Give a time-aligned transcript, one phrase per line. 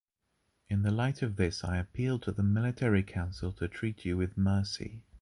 [0.67, 4.35] In the light of this I appealed to the Military Council to treat you with
[4.35, 5.03] mercy.